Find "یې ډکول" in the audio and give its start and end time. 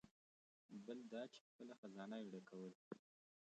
2.21-2.73